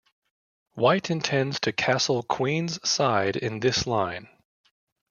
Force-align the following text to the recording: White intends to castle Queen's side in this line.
White 0.73 1.11
intends 1.11 1.59
to 1.59 1.71
castle 1.71 2.23
Queen's 2.23 2.79
side 2.89 3.35
in 3.35 3.59
this 3.59 3.85
line. 3.85 4.29